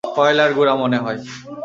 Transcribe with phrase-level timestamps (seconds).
[0.15, 1.19] কয়লার গুড়া মনেহয়।